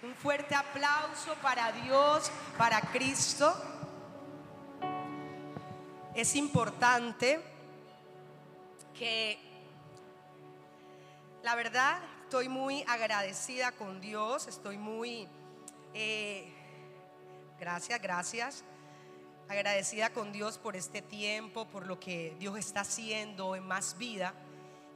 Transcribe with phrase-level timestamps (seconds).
[0.00, 3.52] Un fuerte aplauso para Dios, para Cristo.
[6.14, 7.40] Es importante
[8.96, 9.38] que,
[11.42, 15.26] la verdad, estoy muy agradecida con Dios, estoy muy,
[15.94, 16.52] eh,
[17.58, 18.64] gracias, gracias,
[19.48, 24.32] agradecida con Dios por este tiempo, por lo que Dios está haciendo en más vida.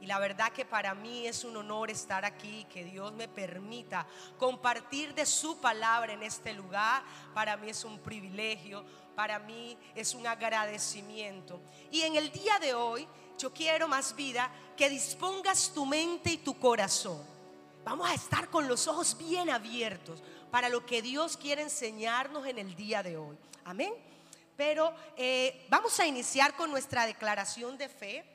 [0.03, 4.05] Y la verdad que para mí es un honor estar aquí, que Dios me permita
[4.37, 7.01] compartir de su palabra en este lugar.
[7.33, 8.83] Para mí es un privilegio,
[9.15, 11.61] para mí es un agradecimiento.
[11.89, 16.37] Y en el día de hoy yo quiero más vida que dispongas tu mente y
[16.39, 17.23] tu corazón.
[17.85, 22.59] Vamos a estar con los ojos bien abiertos para lo que Dios quiere enseñarnos en
[22.59, 23.37] el día de hoy.
[23.63, 23.93] Amén.
[24.57, 28.32] Pero eh, vamos a iniciar con nuestra declaración de fe.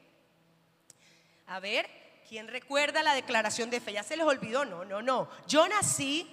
[1.48, 1.88] A ver,
[2.29, 3.95] ¿quién recuerda la declaración de fe?
[3.95, 4.66] ¿Ya se les olvidó?
[4.66, 5.29] No, no, no.
[5.47, 6.29] Yo nací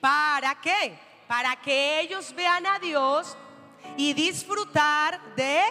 [0.00, 0.98] para qué?
[1.28, 3.36] Para que ellos vean a Dios
[3.96, 5.62] y disfrutar de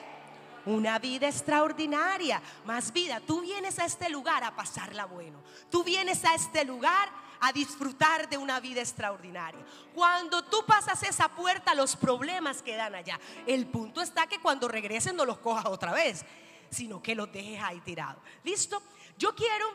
[0.66, 2.42] una vida extraordinaria.
[2.64, 5.44] Más vida, tú vienes a este lugar a pasarla bueno.
[5.70, 7.10] Tú vienes a este lugar
[7.42, 9.60] a disfrutar de una vida extraordinaria.
[9.94, 13.20] Cuando tú pasas esa puerta, los problemas quedan allá.
[13.46, 16.24] El punto está que cuando regresen no los cojas otra vez
[16.72, 18.24] sino que los dejes ahí tirados.
[18.44, 18.82] ¿Listo?
[19.18, 19.68] Yo quiero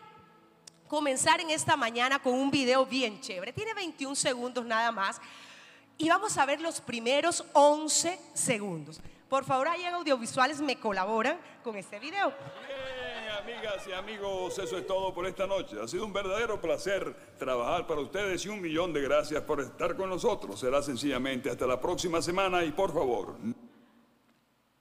[0.89, 3.53] comenzar en esta mañana con un video bien chévere.
[3.53, 5.21] Tiene 21 segundos nada más.
[5.99, 9.01] Y vamos a ver los primeros 11 segundos.
[9.29, 12.33] Por favor, ahí en audiovisuales me colaboran con este video.
[12.67, 15.77] Bien, amigas y amigos, eso es todo por esta noche.
[15.83, 19.97] Ha sido un verdadero placer trabajar para ustedes y un millón de gracias por estar
[19.97, 20.61] con nosotros.
[20.61, 23.37] Será sencillamente hasta la próxima semana y por favor.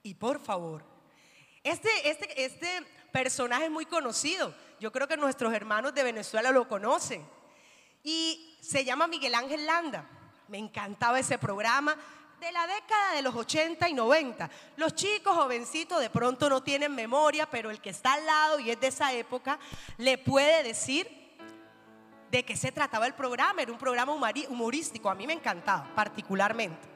[0.04, 0.95] Y por favor,
[1.66, 4.54] este, este, este personaje es muy conocido.
[4.80, 7.26] Yo creo que nuestros hermanos de Venezuela lo conocen.
[8.04, 10.08] Y se llama Miguel Ángel Landa.
[10.48, 11.98] Me encantaba ese programa
[12.40, 14.48] de la década de los 80 y 90.
[14.78, 18.70] Los chicos jovencitos de pronto no tienen memoria, pero el que está al lado y
[18.70, 19.58] es de esa época
[19.98, 21.10] le puede decir
[22.30, 23.64] de qué se trataba el programa.
[23.64, 26.95] Era un programa humorístico, a mí me encantaba particularmente.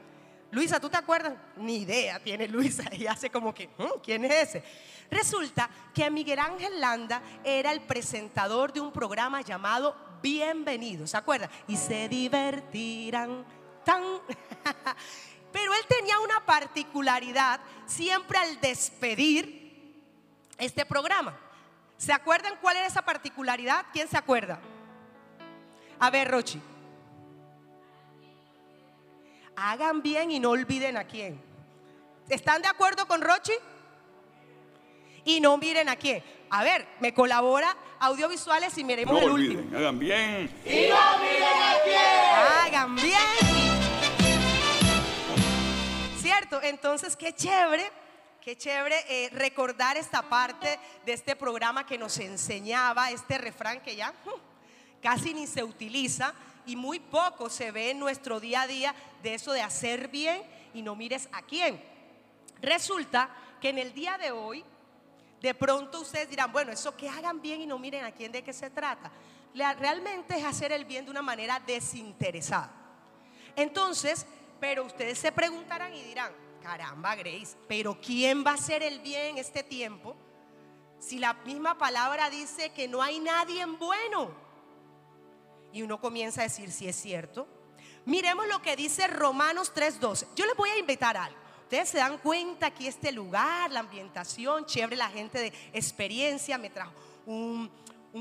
[0.52, 1.34] Luisa, ¿tú te acuerdas?
[1.56, 2.84] Ni idea tiene Luisa.
[2.92, 4.64] Y hace como que, mm, ¿quién es ese?
[5.10, 11.50] Resulta que Miguel Ángel Landa era el presentador de un programa llamado Bienvenido, ¿se acuerdan?
[11.66, 13.44] Y se divertirán
[13.84, 14.02] tan.
[15.52, 19.60] Pero él tenía una particularidad siempre al despedir
[20.58, 21.36] este programa.
[21.96, 23.86] ¿Se acuerdan cuál era esa particularidad?
[23.92, 24.60] ¿Quién se acuerda?
[25.98, 26.60] A ver, Rochi
[29.56, 31.40] hagan bien y no olviden a quién.
[32.28, 33.52] ¿Están de acuerdo con Rochi?
[35.24, 36.22] Y no miren a quién.
[36.48, 39.76] A ver, me colabora audiovisuales y miremos el último.
[39.76, 40.50] Hagan bien.
[40.64, 42.66] Y no miren a quién.
[42.66, 43.60] Hagan bien.
[46.20, 47.90] Cierto, entonces qué chévere,
[48.40, 53.96] qué chévere eh, recordar esta parte de este programa que nos enseñaba, este refrán que
[53.96, 56.34] ya hmm, casi ni se utiliza
[56.70, 58.94] y muy poco se ve en nuestro día a día
[59.24, 60.40] de eso de hacer bien
[60.72, 61.82] y no mires a quién.
[62.62, 63.28] Resulta
[63.60, 64.64] que en el día de hoy,
[65.42, 68.44] de pronto ustedes dirán, bueno, eso que hagan bien y no miren a quién de
[68.44, 69.10] qué se trata.
[69.52, 72.70] Realmente es hacer el bien de una manera desinteresada.
[73.56, 74.24] Entonces,
[74.60, 76.32] pero ustedes se preguntarán y dirán,
[76.62, 80.14] caramba, Grace, pero ¿quién va a hacer el bien en este tiempo?
[81.00, 84.49] Si la misma palabra dice que no hay nadie bueno.
[85.72, 87.46] Y uno comienza a decir si es cierto.
[88.06, 90.26] Miremos lo que dice Romanos 3:12.
[90.34, 91.38] Yo les voy a invitar algo.
[91.62, 96.68] Ustedes se dan cuenta aquí este lugar, la ambientación, chévere la gente de experiencia, me
[96.68, 96.92] trajo
[97.26, 97.70] un,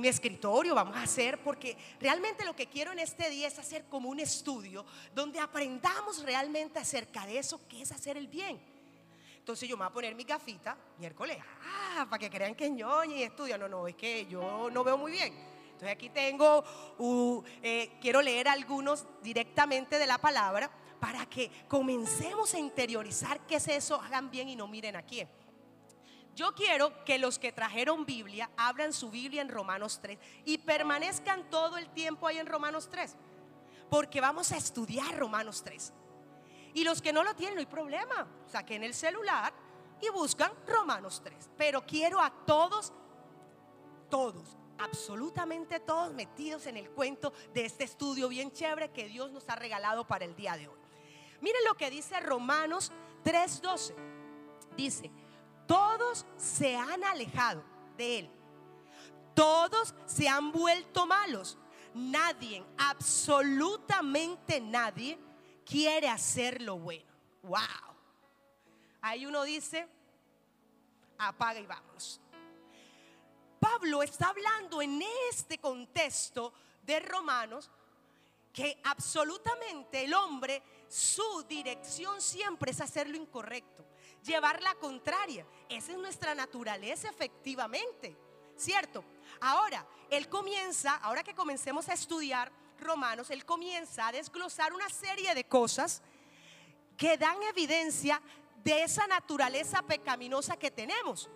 [0.03, 4.09] escritorio, vamos a hacer, porque realmente lo que quiero en este día es hacer como
[4.09, 8.61] un estudio donde aprendamos realmente acerca de eso, que es hacer el bien.
[9.39, 13.15] Entonces yo me voy a poner mi gafita miércoles, ah, para que crean que ñoña
[13.15, 13.57] y estudia.
[13.57, 15.48] No, no, es que yo no veo muy bien.
[15.79, 16.61] Entonces aquí tengo,
[17.63, 20.69] eh, quiero leer algunos directamente de la palabra
[20.99, 25.29] para que comencemos a interiorizar qué es eso, hagan bien y no miren a quién.
[26.35, 31.49] Yo quiero que los que trajeron Biblia abran su Biblia en Romanos 3 y permanezcan
[31.49, 33.15] todo el tiempo ahí en Romanos 3,
[33.89, 35.93] porque vamos a estudiar Romanos 3.
[36.73, 39.53] Y los que no lo tienen, no hay problema, saquen el celular
[40.01, 41.51] y buscan Romanos 3.
[41.55, 42.91] Pero quiero a todos,
[44.09, 49.47] todos, absolutamente todos metidos en el cuento de este estudio bien chévere que Dios nos
[49.49, 50.79] ha regalado para el día de hoy.
[51.41, 52.91] Miren lo que dice Romanos
[53.23, 53.93] 3:12.
[54.75, 55.11] Dice,
[55.67, 57.63] todos se han alejado
[57.97, 58.31] de Él.
[59.33, 61.57] Todos se han vuelto malos.
[61.93, 65.19] nadie, absolutamente nadie
[65.65, 67.11] quiere hacer lo bueno.
[67.43, 67.59] Wow.
[69.01, 69.87] Ahí uno dice,
[71.17, 72.21] apaga y vámonos.
[73.59, 76.53] Pablo está hablando en este contexto
[76.83, 77.69] de Romanos
[78.53, 83.85] que absolutamente el hombre, su dirección siempre es hacer lo incorrecto,
[84.23, 85.45] llevar la contraria.
[85.69, 88.17] Esa es nuestra naturaleza efectivamente,
[88.57, 89.03] ¿cierto?
[89.41, 95.35] Ahora, él comienza, ahora que comencemos a estudiar Romanos, él comienza a desglosar una serie
[95.35, 96.01] de cosas
[96.97, 98.21] que dan evidencia
[98.63, 101.29] de esa naturaleza pecaminosa que tenemos.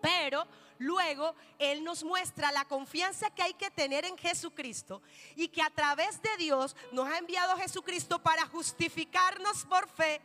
[0.00, 0.46] Pero
[0.82, 5.02] luego Él nos muestra la confianza que hay que tener en Jesucristo
[5.36, 10.20] y que a través de Dios nos ha enviado Jesucristo para justificarnos por fe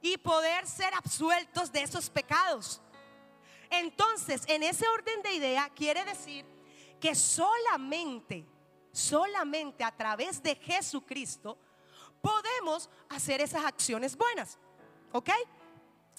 [0.00, 2.80] y poder ser absueltos de esos pecados.
[3.70, 6.44] Entonces, en ese orden de idea quiere decir
[7.00, 8.46] que solamente,
[8.92, 11.58] solamente a través de Jesucristo
[12.20, 14.58] podemos hacer esas acciones buenas.
[15.12, 15.30] ¿Ok?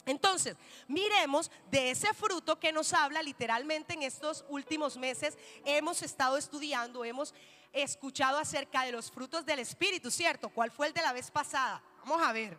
[0.06, 0.58] Entonces,
[0.88, 5.38] miremos de ese fruto que nos habla literalmente en estos últimos meses.
[5.66, 7.34] Hemos estado estudiando, hemos
[7.72, 10.50] escuchado acerca de los frutos del Espíritu, ¿cierto?
[10.50, 11.82] ¿Cuál fue el de la vez pasada?
[12.06, 12.58] Vamos a ver.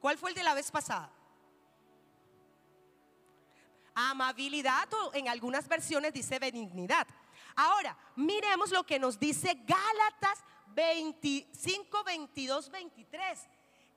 [0.00, 1.10] ¿Cuál fue el de la vez pasada?
[3.94, 7.06] Amabilidad o en algunas versiones dice benignidad.
[7.56, 13.40] Ahora, miremos lo que nos dice Gálatas 25, 22, 23.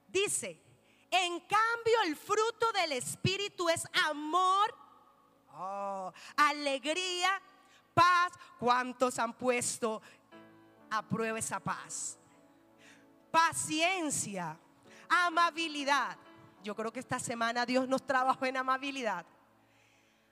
[0.08, 0.69] Dice,
[1.12, 4.76] en cambio, el fruto del Espíritu es amor,
[5.54, 7.42] oh, alegría,
[7.94, 8.32] paz.
[8.60, 10.02] ¿Cuántos han puesto
[10.90, 12.18] a prueba esa paz?
[13.32, 14.58] Paciencia,
[15.08, 16.18] amabilidad.
[16.64, 19.26] Yo creo que esta semana Dios nos trabajó en amabilidad.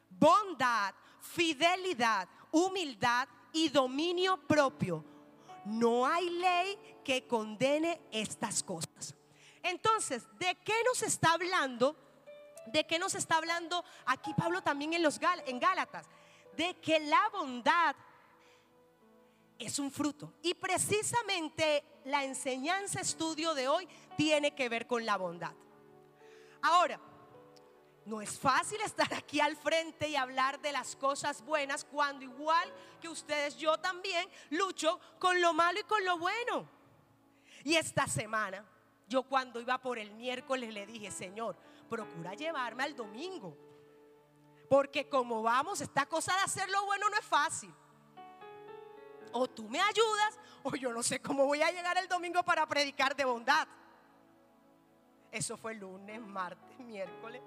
[0.10, 5.04] Bondad, fidelidad, humildad y dominio propio.
[5.66, 9.17] No hay ley que condene estas cosas.
[9.68, 11.96] Entonces, ¿de qué nos está hablando?
[12.68, 16.08] ¿De qué nos está hablando aquí Pablo también en los en Gálatas?
[16.56, 17.94] De que la bondad
[19.60, 20.34] es un fruto.
[20.42, 25.54] Y precisamente la enseñanza estudio de hoy tiene que ver con la bondad.
[26.62, 27.02] Ahora,
[28.06, 32.74] no es fácil estar aquí al frente y hablar de las cosas buenas cuando igual
[33.02, 36.70] que ustedes, yo también lucho con lo malo y con lo bueno.
[37.66, 38.66] Y esta semana
[39.08, 41.56] yo cuando iba por el miércoles le dije, Señor,
[41.90, 43.58] procura llevarme al domingo.
[44.70, 47.74] Porque como vamos, esta cosa de hacer lo bueno no es fácil.
[49.32, 52.68] O tú me ayudas o yo no sé cómo voy a llegar el domingo para
[52.68, 53.68] predicar de bondad.
[55.32, 57.42] Eso fue lunes, martes, miércoles.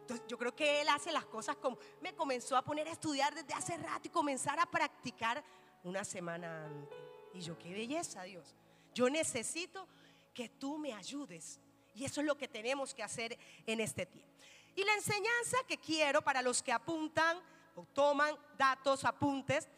[0.00, 3.34] Entonces yo creo que él hace las cosas como me comenzó a poner a estudiar
[3.34, 5.42] desde hace rato y comenzar a practicar
[5.82, 6.98] una semana antes.
[7.32, 8.54] Y yo, qué belleza, Dios.
[8.92, 9.86] Yo necesito
[10.34, 11.60] que tú me ayudes.
[11.94, 14.30] Y eso es lo que tenemos que hacer en este tiempo.
[14.74, 17.38] Y la enseñanza que quiero para los que apuntan
[17.74, 19.68] o toman datos, apuntes,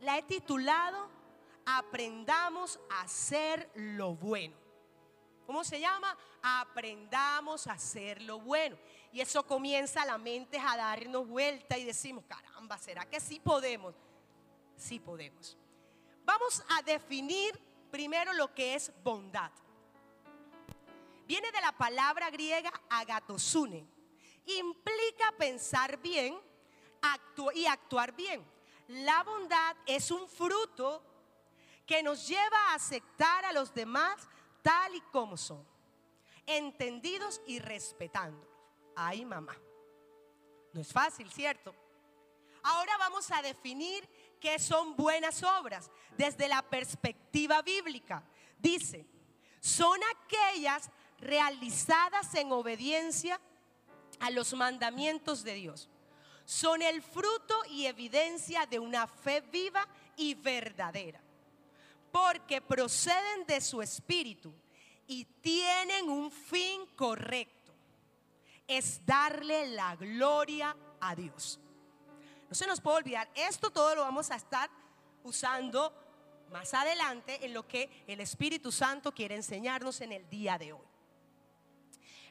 [0.00, 1.18] la he titulado
[1.70, 4.56] Aprendamos a hacer lo bueno.
[5.44, 6.16] ¿Cómo se llama?
[6.42, 8.78] Aprendamos a hacer lo bueno.
[9.12, 13.94] Y eso comienza la mente a darnos vuelta y decimos, caramba, ¿será que sí podemos?
[14.76, 15.58] Sí podemos.
[16.24, 19.50] Vamos a definir primero lo que es bondad
[21.28, 23.86] viene de la palabra griega agatosune.
[24.46, 26.40] Implica pensar bien
[27.54, 28.44] y actuar bien.
[28.88, 31.04] La bondad es un fruto
[31.86, 34.26] que nos lleva a aceptar a los demás
[34.62, 35.66] tal y como son,
[36.46, 38.48] entendidos y respetándolos.
[38.96, 39.56] Ay, mamá.
[40.72, 41.74] No es fácil, ¿cierto?
[42.62, 44.08] Ahora vamos a definir
[44.40, 48.22] qué son buenas obras desde la perspectiva bíblica.
[48.58, 49.06] Dice,
[49.60, 53.40] son aquellas realizadas en obediencia
[54.20, 55.88] a los mandamientos de Dios.
[56.44, 61.20] Son el fruto y evidencia de una fe viva y verdadera,
[62.10, 64.52] porque proceden de su espíritu
[65.06, 67.72] y tienen un fin correcto,
[68.66, 71.60] es darle la gloria a Dios.
[72.48, 74.70] No se nos puede olvidar, esto todo lo vamos a estar
[75.22, 75.92] usando
[76.50, 80.87] más adelante en lo que el Espíritu Santo quiere enseñarnos en el día de hoy.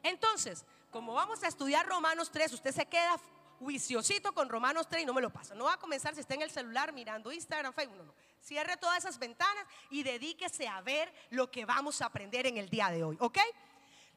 [0.02, 3.18] Entonces, como vamos a estudiar Romanos 3, usted se queda
[3.58, 5.54] juiciosito con Romanos 3 y no me lo pasa.
[5.54, 8.14] No va a comenzar si está en el celular mirando Instagram, Facebook, no.
[8.40, 12.68] Cierre todas esas ventanas y dedíquese a ver lo que vamos a aprender en el
[12.68, 13.38] día de hoy, ¿ok?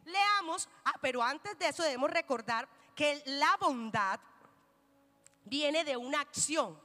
[0.05, 4.19] Leamos, ah, pero antes de eso debemos recordar que la bondad
[5.45, 6.79] viene de una acción.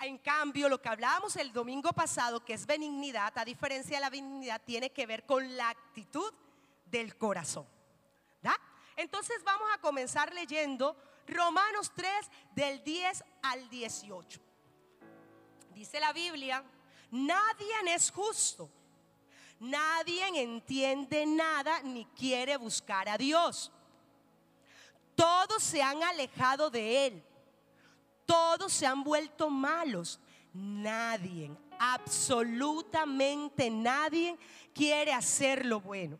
[0.00, 4.10] En cambio, lo que hablábamos el domingo pasado, que es benignidad, a diferencia de la
[4.10, 6.32] benignidad, tiene que ver con la actitud
[6.92, 7.66] del corazón.
[8.94, 10.94] Entonces vamos a comenzar leyendo
[11.26, 12.12] Romanos 3
[12.54, 14.40] del 10 al 18.
[15.74, 16.62] Dice la Biblia,
[17.10, 18.70] nadie es justo,
[19.58, 23.72] nadie entiende nada ni quiere buscar a Dios.
[25.16, 27.24] Todos se han alejado de Él,
[28.26, 30.20] todos se han vuelto malos.
[30.54, 34.36] Nadie, absolutamente nadie
[34.74, 36.18] quiere hacer lo bueno.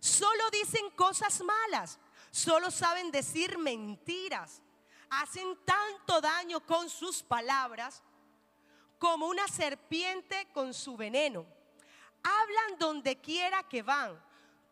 [0.00, 1.98] Solo dicen cosas malas,
[2.30, 4.62] solo saben decir mentiras.
[5.10, 8.02] Hacen tanto daño con sus palabras
[8.98, 11.46] como una serpiente con su veneno.
[12.22, 14.20] Hablan donde quiera que van.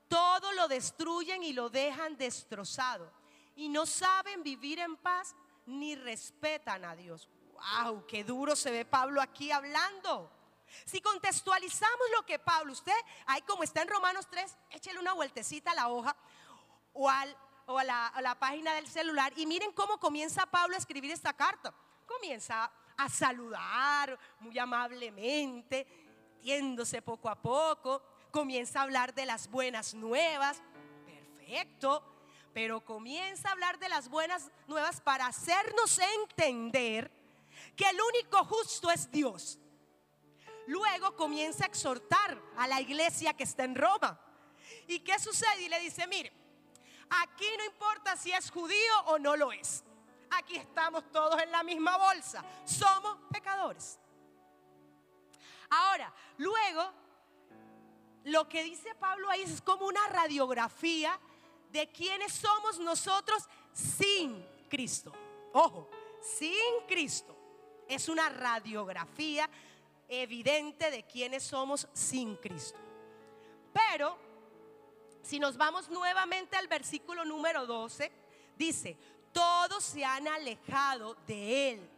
[0.08, 3.10] Todo lo destruyen y lo dejan destrozado.
[3.56, 7.28] Y no saben vivir en paz ni respetan a Dios.
[7.52, 8.06] ¡Wow!
[8.06, 10.30] ¡Qué duro se ve Pablo aquí hablando!
[10.84, 12.96] Si contextualizamos lo que Pablo, usted
[13.26, 16.16] ahí como está en Romanos 3, échele una vueltecita a la hoja
[16.92, 17.24] o, a,
[17.84, 21.74] la, página del celular y miren cómo comienza Pablo a escribir esta carta.
[22.06, 25.86] Comienza a saludar muy amablemente,
[26.40, 30.62] tiéndose poco a poco, comienza a hablar de las buenas nuevas,
[31.04, 32.02] perfecto,
[32.54, 37.10] pero comienza a hablar de las buenas nuevas para hacernos entender
[37.74, 39.58] que el único justo es Dios
[40.66, 44.20] Luego comienza a exhortar a la iglesia que está en Roma.
[44.88, 45.62] ¿Y qué sucede?
[45.62, 46.32] Y le dice, mire,
[47.08, 49.84] aquí no importa si es judío o no lo es.
[50.30, 52.44] Aquí estamos todos en la misma bolsa.
[52.64, 53.98] Somos pecadores.
[55.70, 56.92] Ahora, luego,
[58.24, 61.18] lo que dice Pablo ahí es como una radiografía
[61.70, 65.12] de quiénes somos nosotros sin Cristo.
[65.52, 67.36] Ojo, sin Cristo.
[67.88, 69.48] Es una radiografía
[70.08, 72.78] evidente de quiénes somos sin Cristo.
[73.72, 74.18] Pero,
[75.22, 78.10] si nos vamos nuevamente al versículo número 12,
[78.56, 78.96] dice,
[79.32, 81.90] todos se han alejado de Él.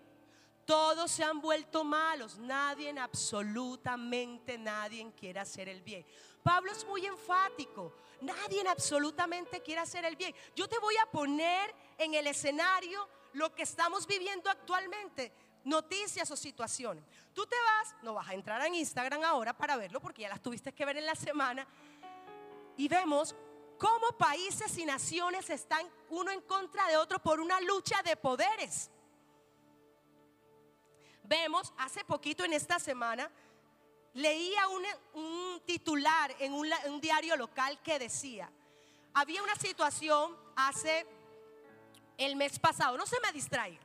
[0.64, 2.36] Todos se han vuelto malos.
[2.36, 6.04] Nadie, absolutamente nadie quiere hacer el bien.
[6.42, 7.94] Pablo es muy enfático.
[8.20, 10.34] Nadie absolutamente quiere hacer el bien.
[10.54, 15.32] Yo te voy a poner en el escenario lo que estamos viviendo actualmente
[15.68, 17.04] noticias o situaciones.
[17.34, 20.42] Tú te vas, no vas a entrar en Instagram ahora para verlo porque ya las
[20.42, 21.66] tuviste que ver en la semana,
[22.76, 23.34] y vemos
[23.76, 28.90] cómo países y naciones están uno en contra de otro por una lucha de poderes.
[31.24, 33.30] Vemos, hace poquito en esta semana,
[34.14, 38.50] leía un, titular en un, un diario local que decía,
[39.12, 41.04] había una situación hace
[42.16, 43.82] el mes pasado, no se me distraiga,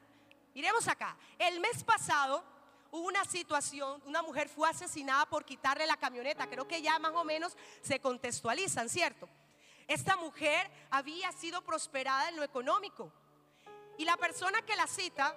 [0.54, 1.18] Miremos acá.
[1.38, 2.44] El mes pasado
[2.92, 6.48] hubo una situación, una mujer fue asesinada por quitarle la camioneta.
[6.48, 9.28] Creo que ya más o menos se contextualizan, ¿cierto?
[9.88, 13.12] Esta mujer había sido prosperada en lo económico.
[13.98, 15.36] Y la persona que la cita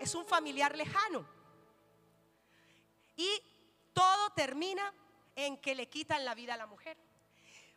[0.00, 1.26] es un familiar lejano.
[3.16, 3.42] Y
[3.92, 4.92] todo termina
[5.34, 6.96] en que le quitan la vida a la mujer.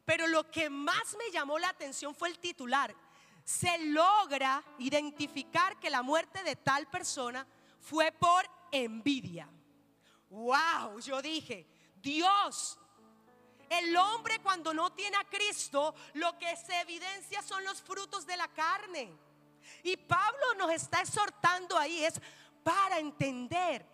[0.06, 2.94] Pero lo que más me llamó la atención fue el titular
[3.44, 7.46] se logra identificar que la muerte de tal persona
[7.80, 9.48] fue por envidia.
[10.30, 11.68] Wow, yo dije,
[12.02, 12.80] Dios,
[13.70, 18.38] el hombre cuando no tiene a Cristo, lo que se evidencia son los frutos de
[18.38, 19.12] la carne.
[19.84, 22.22] Y Pablo nos está exhortando ahí es
[22.64, 23.86] para entender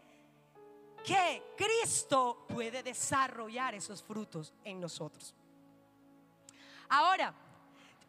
[1.04, 5.34] que Cristo puede desarrollar esos frutos en nosotros.
[6.90, 7.34] Ahora,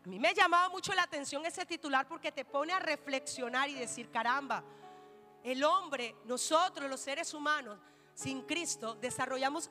[0.09, 3.75] a mí me llamaba mucho la atención ese titular porque te pone a reflexionar y
[3.75, 4.65] decir, caramba,
[5.45, 7.79] el hombre, nosotros los seres humanos,
[8.15, 9.71] sin Cristo, desarrollamos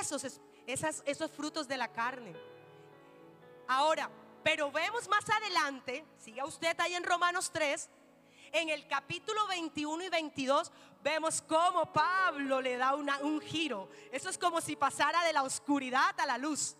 [0.00, 2.34] esos, esos frutos de la carne.
[3.68, 4.08] Ahora,
[4.42, 7.90] pero vemos más adelante, siga usted ahí en Romanos 3,
[8.52, 10.72] en el capítulo 21 y 22
[11.02, 13.90] vemos cómo Pablo le da un giro.
[14.10, 16.74] Eso es como si pasara de la oscuridad a la luz.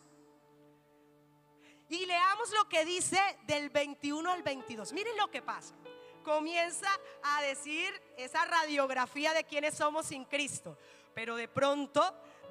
[1.94, 4.92] Y leamos lo que dice del 21 al 22.
[4.92, 5.76] Miren lo que pasa.
[6.24, 6.88] Comienza
[7.22, 10.76] a decir esa radiografía de quienes somos sin Cristo.
[11.14, 12.02] Pero de pronto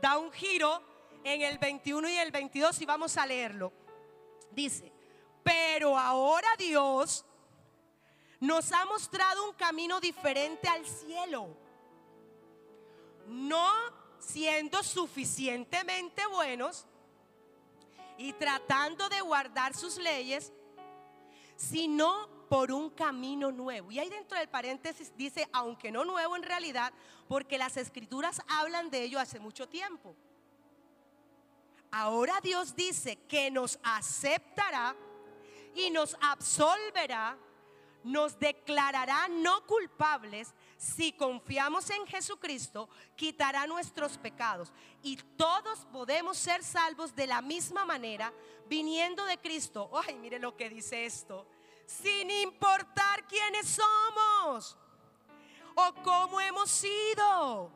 [0.01, 0.81] da un giro
[1.25, 3.73] en el 21 y el 22 y vamos a leerlo.
[4.51, 4.93] Dice,
[5.43, 7.25] pero ahora Dios
[8.39, 11.49] nos ha mostrado un camino diferente al cielo.
[13.27, 13.69] No
[14.19, 16.85] siendo suficientemente buenos
[18.23, 20.53] y tratando de guardar sus leyes,
[21.57, 23.91] sino por un camino nuevo.
[23.91, 26.93] Y ahí dentro del paréntesis dice, aunque no nuevo en realidad,
[27.27, 30.15] porque las escrituras hablan de ello hace mucho tiempo.
[31.91, 34.95] Ahora Dios dice que nos aceptará
[35.75, 37.37] y nos absolverá,
[38.05, 40.53] nos declarará no culpables
[40.83, 44.69] si confiamos en Jesucristo, quitará nuestros pecados.
[45.01, 48.33] Y todos podemos ser salvos de la misma manera,
[48.67, 49.89] viniendo de Cristo.
[50.05, 51.47] Ay, mire lo que dice esto.
[51.85, 54.77] Sin importar quiénes somos
[55.75, 57.71] o cómo hemos sido.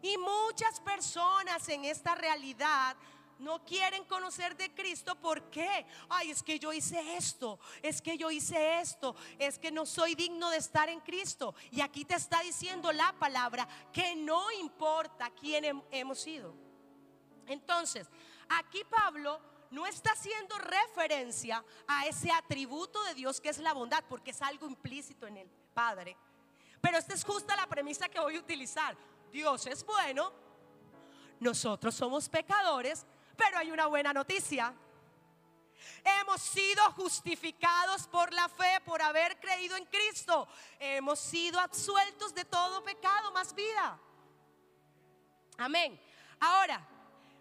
[0.00, 2.96] Y muchas personas en esta realidad
[3.38, 5.14] no quieren conocer de Cristo.
[5.16, 5.86] ¿Por qué?
[6.08, 10.14] Ay, es que yo hice esto, es que yo hice esto, es que no soy
[10.14, 11.54] digno de estar en Cristo.
[11.70, 16.54] Y aquí te está diciendo la palabra que no importa quién hemos sido.
[17.46, 18.08] Entonces,
[18.48, 19.40] aquí Pablo
[19.70, 24.42] no está haciendo referencia a ese atributo de Dios que es la bondad, porque es
[24.42, 26.16] algo implícito en el Padre.
[26.80, 28.96] Pero esta es justa la premisa que voy a utilizar.
[29.32, 30.32] Dios es bueno,
[31.40, 33.04] nosotros somos pecadores,
[33.36, 34.74] pero hay una buena noticia.
[36.04, 40.48] Hemos sido justificados por la fe, por haber creído en Cristo.
[40.78, 43.98] Hemos sido absueltos de todo pecado, más vida.
[45.58, 46.00] Amén.
[46.40, 46.86] Ahora,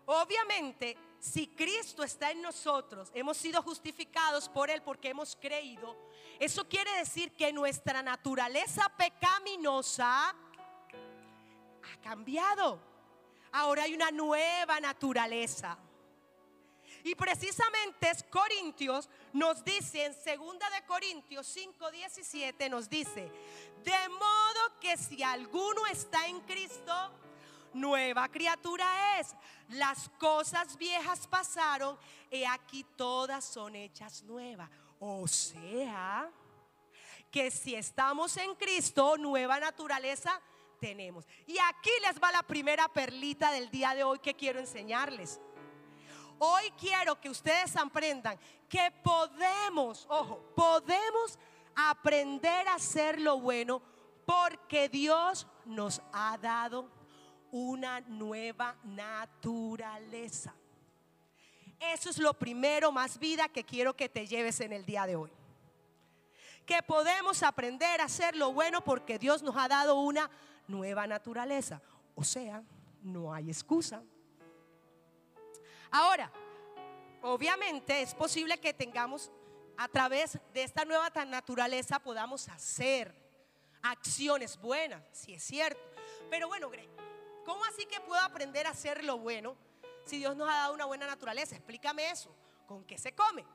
[0.06, 5.96] obviamente, si Cristo está en nosotros, hemos sido justificados por Él porque hemos creído,
[6.40, 12.80] eso quiere decir que nuestra naturaleza pecaminosa ha cambiado.
[13.52, 15.78] Ahora hay una nueva naturaleza.
[17.06, 23.32] Y precisamente es Corintios nos dice en segunda de Corintios 5:17 nos dice,
[23.84, 27.12] "De modo que si alguno está en Cristo,
[27.74, 29.36] nueva criatura es.
[29.70, 31.96] Las cosas viejas pasaron
[32.32, 34.68] y aquí todas son hechas nuevas."
[35.00, 36.28] O sea,
[37.30, 40.42] que si estamos en Cristo, nueva naturaleza
[40.80, 41.28] tenemos.
[41.46, 45.40] Y aquí les va la primera perlita del día de hoy que quiero enseñarles.
[46.40, 48.38] Hoy quiero que ustedes aprendan
[48.68, 51.40] que podemos, ojo, podemos
[51.76, 53.82] aprender a hacer lo bueno
[54.26, 56.90] porque Dios nos ha dado
[57.52, 60.54] una nueva naturaleza.
[61.80, 65.16] Eso es lo primero más vida que quiero que te lleves en el día de
[65.16, 65.32] hoy.
[66.66, 70.30] Que podemos aprender a hacer lo bueno porque Dios nos ha dado una
[70.68, 71.82] nueva naturaleza.
[72.16, 72.64] O sea,
[73.04, 74.02] no hay excusa.
[75.92, 76.32] Ahora,
[77.22, 79.32] obviamente es posible que tengamos
[79.78, 83.14] a través de esta nueva naturaleza podamos hacer
[83.82, 85.82] acciones buenas, si es cierto.
[86.30, 86.90] Pero bueno, Greg,
[87.46, 89.56] ¿cómo así que puedo aprender a hacer lo bueno
[90.06, 91.56] si Dios nos ha dado una buena naturaleza?
[91.56, 92.34] Explícame eso.
[92.68, 93.46] ¿Con qué se come?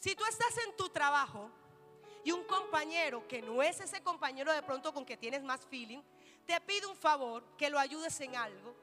[0.00, 1.50] Si tú estás en tu trabajo
[2.24, 6.00] y un compañero que no es ese compañero de pronto con que tienes más feeling,
[6.46, 8.74] te pide un favor, que lo ayudes en algo,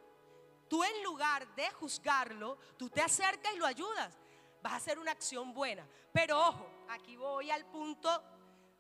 [0.67, 4.17] tú en lugar de juzgarlo, tú te acercas y lo ayudas.
[4.61, 5.87] Vas a hacer una acción buena.
[6.11, 8.23] Pero ojo, aquí voy al punto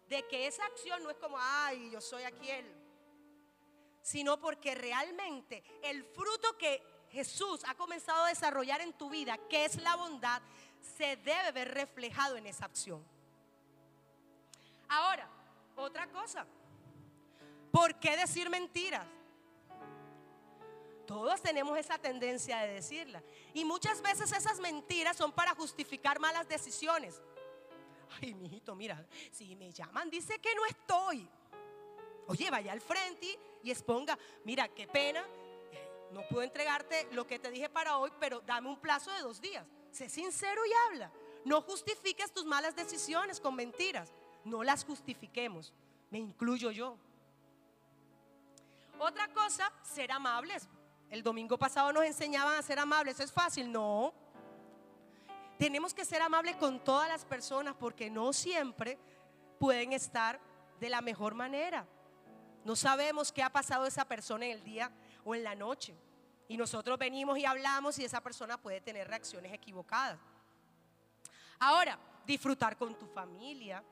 [0.07, 2.73] de que esa acción no es como, ay, yo soy aquí él.
[4.01, 9.65] Sino porque realmente el fruto que Jesús ha comenzado a desarrollar en tu vida, que
[9.65, 10.41] es la bondad,
[10.97, 13.03] se debe ver reflejado en esa acción.
[14.89, 15.29] Ahora,
[15.75, 16.45] otra cosa.
[17.71, 19.05] ¿Por qué decir mentiras?
[21.07, 23.23] Todos tenemos esa tendencia de decirla.
[23.53, 27.21] Y muchas veces esas mentiras son para justificar malas decisiones.
[28.21, 31.27] Ay, mijito, mira, si me llaman, dice que no estoy.
[32.27, 35.25] Oye, vaya al frente y exponga, mira, qué pena,
[36.11, 39.39] no puedo entregarte lo que te dije para hoy, pero dame un plazo de dos
[39.39, 39.65] días.
[39.91, 41.11] Sé sincero y habla.
[41.45, 44.13] No justifiques tus malas decisiones con mentiras.
[44.43, 45.73] No las justifiquemos.
[46.09, 46.97] Me incluyo yo.
[48.99, 50.67] Otra cosa, ser amables.
[51.09, 53.19] El domingo pasado nos enseñaban a ser amables.
[53.19, 53.71] ¿Es fácil?
[53.71, 54.13] No.
[55.57, 58.97] Tenemos que ser amables con todas las personas porque no siempre
[59.59, 60.39] pueden estar
[60.79, 61.85] de la mejor manera.
[62.63, 64.91] No sabemos qué ha pasado esa persona en el día
[65.23, 65.95] o en la noche.
[66.49, 70.19] Y nosotros venimos y hablamos y esa persona puede tener reacciones equivocadas.
[71.59, 73.83] Ahora, disfrutar con tu familia,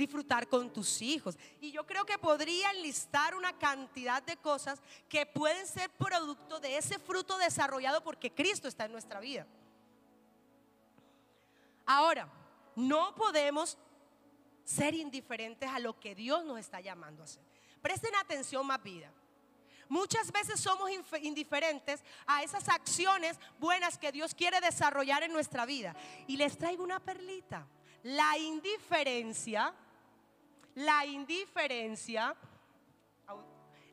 [0.00, 1.38] disfrutar con tus hijos.
[1.60, 6.76] Y yo creo que podría enlistar una cantidad de cosas que pueden ser producto de
[6.76, 9.46] ese fruto desarrollado porque Cristo está en nuestra vida.
[11.86, 12.28] Ahora,
[12.76, 13.76] no podemos
[14.64, 17.42] ser indiferentes a lo que Dios nos está llamando a hacer.
[17.82, 19.12] Presten atención más vida.
[19.88, 20.88] Muchas veces somos
[21.20, 25.96] indiferentes a esas acciones buenas que Dios quiere desarrollar en nuestra vida.
[26.28, 27.66] Y les traigo una perlita.
[28.04, 29.74] La indiferencia
[30.80, 32.34] la indiferencia,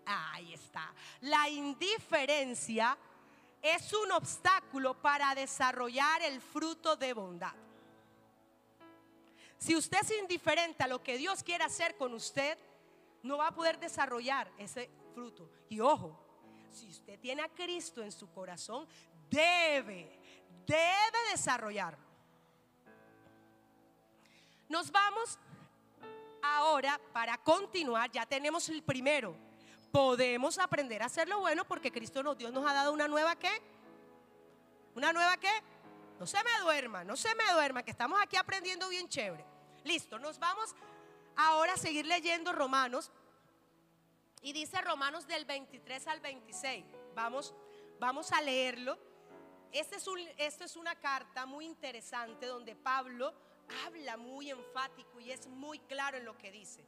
[0.05, 2.97] ahí está, la indiferencia
[3.61, 7.53] es un obstáculo para desarrollar el fruto de bondad.
[9.57, 12.57] Si usted es indiferente a lo que Dios quiere hacer con usted,
[13.23, 15.49] no va a poder desarrollar ese fruto.
[15.69, 16.17] Y ojo,
[16.69, 18.87] si usted tiene a Cristo en su corazón,
[19.29, 20.19] debe,
[20.65, 22.05] debe desarrollarlo.
[24.69, 25.39] Nos vamos
[26.41, 29.35] ahora para continuar, ya tenemos el primero.
[29.91, 33.35] Podemos aprender a hacer lo bueno porque Cristo nos, Dios nos ha dado una nueva
[33.35, 33.61] qué?
[34.95, 35.51] ¿Una nueva qué?
[36.19, 39.45] No se me duerma, no se me duerma, que estamos aquí aprendiendo bien chévere.
[39.83, 40.75] Listo, nos vamos
[41.35, 43.11] ahora a seguir leyendo Romanos.
[44.41, 46.85] Y dice Romanos del 23 al 26.
[47.15, 47.53] Vamos,
[47.99, 48.97] vamos a leerlo.
[49.71, 53.33] Este es un, es una carta muy interesante donde Pablo
[53.85, 56.85] habla muy enfático y es muy claro en lo que dice.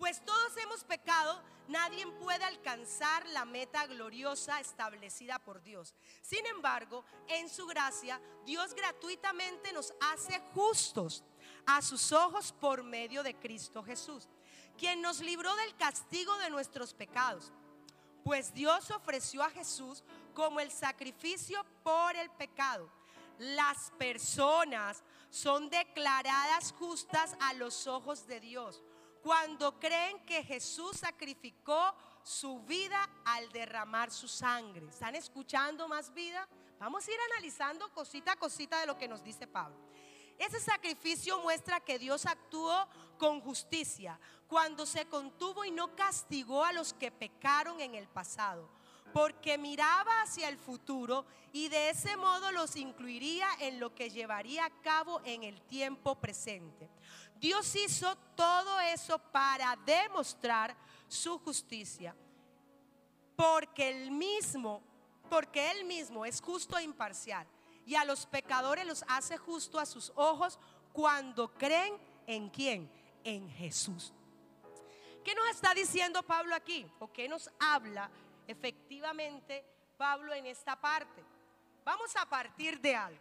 [0.00, 5.94] Pues todos hemos pecado, nadie puede alcanzar la meta gloriosa establecida por Dios.
[6.22, 11.22] Sin embargo, en su gracia, Dios gratuitamente nos hace justos
[11.66, 14.26] a sus ojos por medio de Cristo Jesús,
[14.78, 17.52] quien nos libró del castigo de nuestros pecados.
[18.24, 20.02] Pues Dios ofreció a Jesús
[20.32, 22.90] como el sacrificio por el pecado.
[23.38, 28.82] Las personas son declaradas justas a los ojos de Dios
[29.22, 34.88] cuando creen que Jesús sacrificó su vida al derramar su sangre.
[34.88, 36.48] ¿Están escuchando más vida?
[36.78, 39.76] Vamos a ir analizando cosita a cosita de lo que nos dice Pablo.
[40.38, 42.88] Ese sacrificio muestra que Dios actuó
[43.18, 48.70] con justicia cuando se contuvo y no castigó a los que pecaron en el pasado,
[49.12, 54.64] porque miraba hacia el futuro y de ese modo los incluiría en lo que llevaría
[54.64, 56.88] a cabo en el tiempo presente.
[57.40, 60.76] Dios hizo todo eso para demostrar
[61.08, 62.14] su justicia.
[63.34, 64.82] Porque él mismo,
[65.28, 67.46] porque él mismo es justo e imparcial.
[67.86, 70.58] Y a los pecadores los hace justo a sus ojos
[70.92, 71.94] cuando creen
[72.26, 72.90] en quién?
[73.24, 74.12] En Jesús.
[75.24, 76.86] ¿Qué nos está diciendo Pablo aquí?
[76.98, 78.10] ¿O qué nos habla
[78.50, 79.64] efectivamente
[79.96, 81.22] Pablo en esta parte?
[81.84, 83.20] Vamos a partir de algo.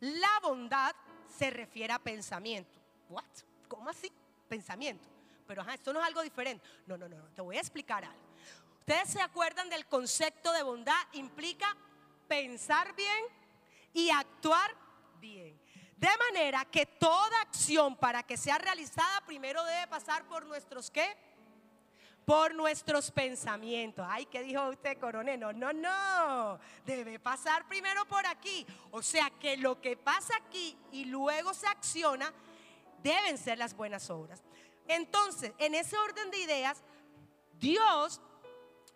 [0.00, 0.94] La bondad
[1.28, 2.80] se refiere a pensamiento.
[3.08, 3.24] What?
[3.68, 4.10] ¿Cómo así?
[4.48, 5.08] Pensamiento.
[5.46, 6.64] Pero esto no es algo diferente.
[6.86, 8.24] No, no, no, te voy a explicar algo.
[8.80, 11.74] Ustedes se acuerdan del concepto de bondad implica
[12.28, 13.24] pensar bien
[13.92, 14.74] y actuar
[15.20, 15.58] bien.
[15.96, 21.16] De manera que toda acción para que sea realizada primero debe pasar por nuestros qué?
[22.24, 24.06] Por nuestros pensamientos.
[24.08, 25.38] Ay, ¿qué dijo usted, coronel?
[25.38, 26.58] No, no, no.
[26.86, 28.66] Debe pasar primero por aquí.
[28.90, 32.32] O sea que lo que pasa aquí y luego se acciona
[33.02, 34.42] deben ser las buenas obras.
[34.88, 36.82] Entonces, en ese orden de ideas,
[37.58, 38.20] Dios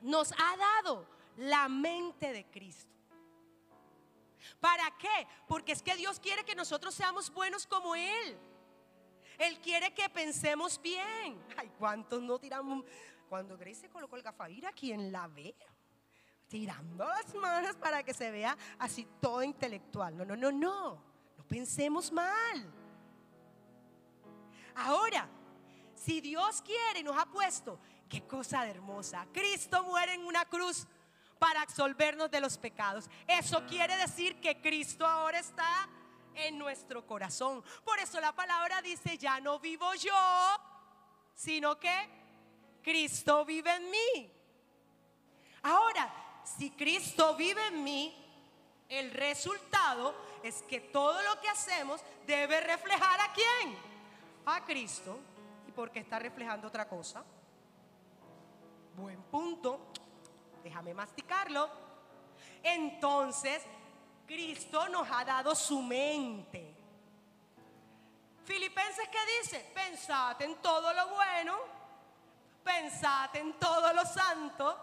[0.01, 2.89] nos ha dado la mente de Cristo.
[4.61, 5.27] ¿Para qué?
[5.47, 8.39] Porque es que Dios quiere que nosotros seamos buenos como Él.
[9.39, 11.41] Él quiere que pensemos bien.
[11.57, 12.85] Ay, ¿cuántos no tiramos?
[13.29, 15.55] Cuando Grace se colocó el gafaira, ¿quién la ve?
[16.49, 20.17] Tirando las manos para que se vea así todo intelectual.
[20.17, 20.95] No, no, no, no.
[21.37, 22.73] No pensemos mal.
[24.77, 25.29] Ahora,
[25.95, 29.27] si Dios quiere nos ha puesto, qué cosa hermosa.
[29.33, 30.87] Cristo muere en una cruz
[31.39, 33.11] para absolvernos de los pecados.
[33.27, 35.89] Eso quiere decir que Cristo ahora está
[36.35, 37.63] en nuestro corazón.
[37.85, 40.13] Por eso la palabra dice, ya no vivo yo,
[41.35, 42.18] sino que
[42.89, 44.33] Cristo vive en mí.
[45.65, 46.11] Ahora,
[46.43, 48.17] si Cristo vive en mí,
[48.89, 53.77] el resultado es que todo lo que hacemos debe reflejar a quién?
[54.47, 55.19] a Cristo
[55.67, 57.23] y porque está reflejando otra cosa.
[58.97, 59.93] Buen punto.
[60.65, 61.69] Déjame masticarlo.
[62.63, 63.65] Entonces,
[64.27, 66.75] Cristo nos ha dado su mente.
[68.47, 71.78] Filipenses que dice, pensad en todo lo bueno,
[72.69, 74.79] pensad en todo lo santo.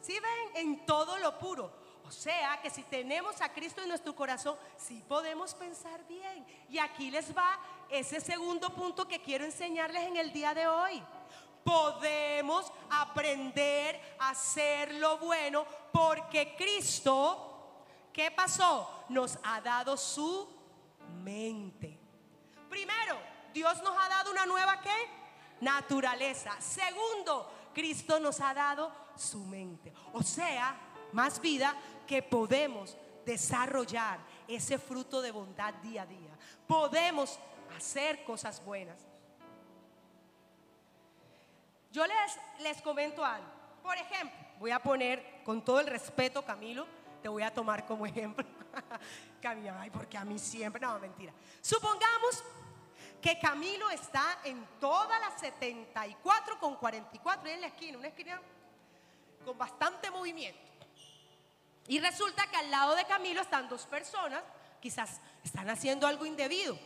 [0.00, 1.72] Si ven, en todo lo puro.
[2.04, 6.46] O sea que si tenemos a Cristo en nuestro corazón, sí podemos pensar bien.
[6.70, 7.58] Y aquí les va
[7.90, 11.02] ese segundo punto que quiero enseñarles en el día de hoy.
[11.64, 19.04] Podemos aprender a hacer lo bueno porque Cristo, ¿qué pasó?
[19.10, 20.48] Nos ha dado su
[21.22, 21.98] mente.
[22.70, 23.18] Primero,
[23.52, 25.17] Dios nos ha dado una nueva qué?
[25.60, 26.60] Naturaleza.
[26.60, 29.92] Segundo, Cristo nos ha dado su mente.
[30.12, 30.76] O sea,
[31.12, 31.74] más vida
[32.06, 36.30] que podemos desarrollar ese fruto de bondad día a día.
[36.66, 37.38] Podemos
[37.76, 38.98] hacer cosas buenas.
[41.90, 43.48] Yo les, les comento algo.
[43.82, 46.86] Por ejemplo, voy a poner, con todo el respeto, Camilo,
[47.22, 48.46] te voy a tomar como ejemplo.
[49.40, 51.32] Camilo, ay, porque a mí siempre, no, mentira.
[51.60, 52.44] Supongamos
[53.20, 58.40] que Camilo está en todas las 74 con 44, en la esquina, una esquina
[59.44, 60.60] con bastante movimiento.
[61.88, 64.42] Y resulta que al lado de Camilo están dos personas,
[64.80, 66.78] quizás están haciendo algo indebido.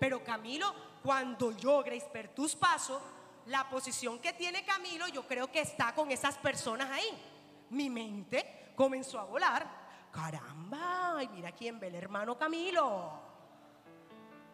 [0.00, 3.00] Pero Camilo, cuando yo, Grace, per tus pasos,
[3.46, 7.22] la posición que tiene Camilo, yo creo que está con esas personas ahí.
[7.70, 9.86] Mi mente comenzó a volar.
[10.10, 13.25] Caramba, y mira quién ve el hermano Camilo.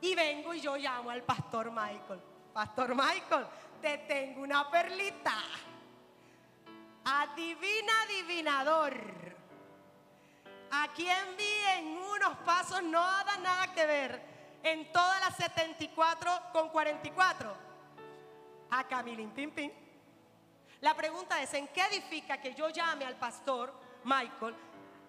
[0.02, 2.20] Y vengo y yo llamo al pastor Michael.
[2.52, 3.46] Pastor Michael,
[3.80, 5.32] te tengo una perlita.
[7.04, 8.94] Adivina, adivinador.
[10.72, 14.22] A quien vi en unos pasos no da nada que ver.
[14.64, 17.56] En todas las 74 con 44.
[18.70, 19.70] A Camilín Pim Pim.
[20.80, 24.56] La pregunta es, ¿en qué edifica que yo llame al pastor Michael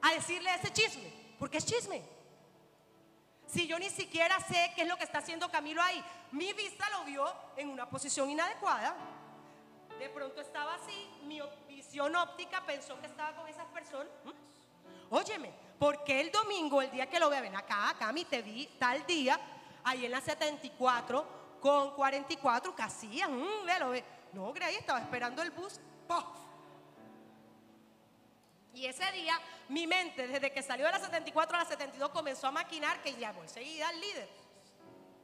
[0.04, 1.12] a decirle ese chisme?
[1.40, 2.13] Porque es chisme.
[3.54, 6.90] Si yo ni siquiera sé qué es lo que está haciendo Camilo ahí, mi vista
[6.90, 8.96] lo vio en una posición inadecuada.
[10.00, 14.12] De pronto estaba así, mi visión óptica pensó que estaba con esas personas.
[14.24, 15.14] ¿Mm?
[15.14, 18.66] Óyeme, porque el domingo, el día que lo vea, ven acá, acá, mi te vi
[18.80, 19.40] tal día,
[19.84, 23.30] ahí en la 74 con 44, ¿qué hacías?
[23.30, 24.04] Mm, ve, lo ve.
[24.34, 25.80] No, Grey, estaba esperando el bus.
[26.08, 26.43] ¡Pof!
[28.74, 32.48] Y ese día mi mente, desde que salió de la 74 a la 72, comenzó
[32.48, 34.30] a maquinar que llamó enseguida al líder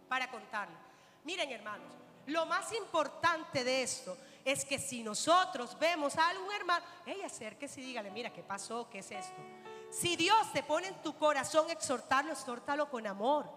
[0.07, 0.75] para contarle.
[1.23, 1.91] Miren hermanos,
[2.27, 7.81] lo más importante de esto es que si nosotros vemos a algún hermano, ella acérquese
[7.81, 8.89] y dígale, mira, ¿qué pasó?
[8.89, 9.41] ¿Qué es esto?
[9.89, 13.49] Si Dios te pone en tu corazón exhortarlo, exhórtalo con amor.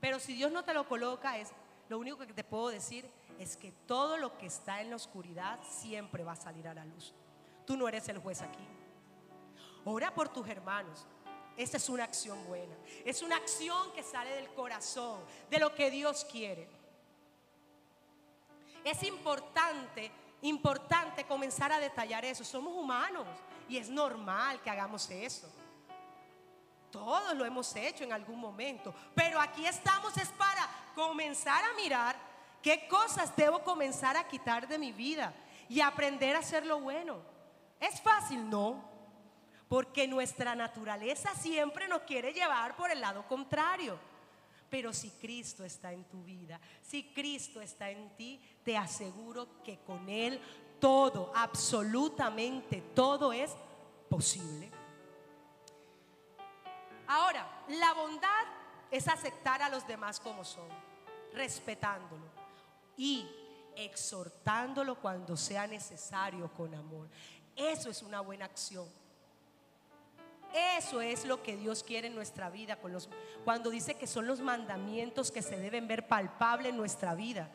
[0.00, 1.50] Pero si Dios no te lo coloca, es
[1.88, 3.08] lo único que te puedo decir
[3.38, 6.84] es que todo lo que está en la oscuridad siempre va a salir a la
[6.84, 7.14] luz.
[7.66, 8.64] Tú no eres el juez aquí.
[9.84, 11.06] Ora por tus hermanos.
[11.56, 12.74] Esa es una acción buena.
[13.04, 16.68] Es una acción que sale del corazón, de lo que Dios quiere.
[18.84, 20.10] Es importante,
[20.42, 22.44] importante comenzar a detallar eso.
[22.44, 23.26] Somos humanos
[23.68, 25.50] y es normal que hagamos eso.
[26.90, 28.94] Todos lo hemos hecho en algún momento.
[29.14, 32.16] Pero aquí estamos es para comenzar a mirar
[32.62, 35.34] qué cosas debo comenzar a quitar de mi vida
[35.68, 37.35] y aprender a hacer lo bueno.
[37.80, 38.48] ¿Es fácil?
[38.48, 38.96] No.
[39.68, 43.98] Porque nuestra naturaleza siempre nos quiere llevar por el lado contrario.
[44.70, 49.78] Pero si Cristo está en tu vida, si Cristo está en ti, te aseguro que
[49.78, 50.40] con Él
[50.80, 53.52] todo, absolutamente todo es
[54.08, 54.70] posible.
[57.06, 58.44] Ahora, la bondad
[58.90, 60.68] es aceptar a los demás como son,
[61.32, 62.26] respetándolo
[62.96, 63.28] y
[63.76, 67.08] exhortándolo cuando sea necesario con amor.
[67.56, 68.86] Eso es una buena acción.
[70.52, 72.78] Eso es lo que Dios quiere en nuestra vida
[73.44, 77.50] cuando dice que son los mandamientos que se deben ver palpable en nuestra vida.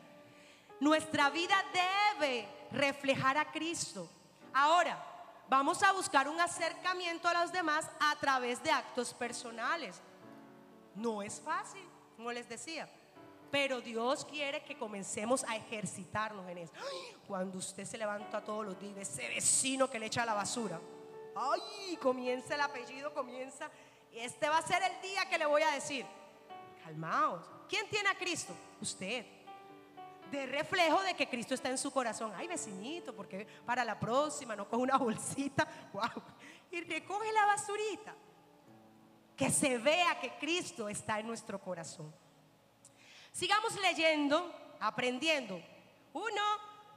[0.80, 1.54] Nuestra vida
[2.18, 4.08] debe reflejar a Cristo.
[4.52, 5.02] Ahora,
[5.48, 10.00] vamos a buscar un acercamiento a los demás a través de actos personales.
[10.94, 12.88] No es fácil, como les decía,
[13.52, 16.72] pero Dios quiere que comencemos a ejercitarnos en eso.
[17.28, 20.80] Cuando usted se levanta todos los días, ese vecino que le echa la basura
[21.34, 23.70] ay, comienza el apellido, comienza.
[24.12, 26.04] Este va a ser el día que le voy a decir,
[26.84, 27.44] calmaos.
[27.68, 28.54] ¿Quién tiene a Cristo?
[28.80, 29.24] Usted.
[30.30, 32.32] De reflejo de que Cristo está en su corazón.
[32.34, 36.22] Ay, vecinito, porque para la próxima no coge una bolsita, wow,
[36.70, 38.14] y recoge la basurita.
[39.36, 42.12] Que se vea que Cristo está en nuestro corazón.
[43.32, 45.60] Sigamos leyendo, aprendiendo.
[46.12, 46.42] Uno,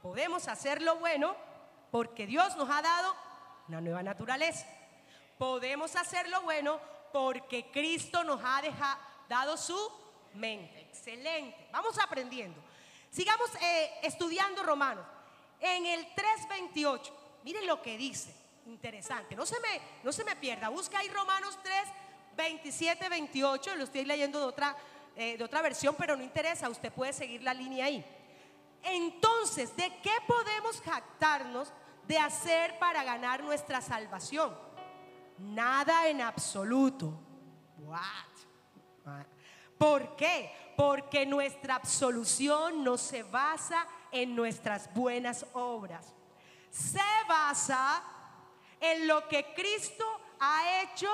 [0.02, 1.34] podemos hacer lo bueno
[1.90, 3.14] porque Dios nos ha dado
[3.68, 4.66] una nueva naturaleza.
[5.38, 6.78] Podemos hacer lo bueno
[7.12, 8.62] porque Cristo nos ha
[9.28, 9.76] dado su
[10.34, 10.80] mente.
[10.80, 11.68] Excelente.
[11.72, 12.60] Vamos aprendiendo.
[13.10, 15.06] Sigamos eh, estudiando Romanos.
[15.58, 17.12] En el 3.28,
[17.44, 18.34] miren lo que dice.
[18.66, 19.34] Interesante.
[19.34, 20.68] No se me, no se me pierda.
[20.68, 21.88] Busca ahí Romanos 3,
[22.36, 23.76] 27, 28.
[23.76, 24.76] Lo estoy leyendo de otra,
[25.16, 26.68] eh, de otra versión, pero no interesa.
[26.68, 28.04] Usted puede seguir la línea ahí.
[28.82, 31.72] Entonces, ¿de qué podemos jactarnos?
[32.06, 34.56] de hacer para ganar nuestra salvación?
[35.38, 37.20] Nada en absoluto.
[39.78, 40.50] ¿Por qué?
[40.76, 46.14] Porque nuestra absolución no se basa en nuestras buenas obras.
[46.70, 48.02] Se basa
[48.80, 50.04] en lo que Cristo
[50.40, 51.10] ha hecho